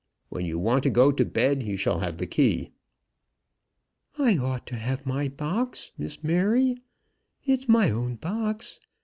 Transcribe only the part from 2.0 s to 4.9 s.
the key." "I ought to